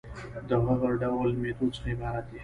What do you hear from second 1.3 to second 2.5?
ميتود څخه عبارت دي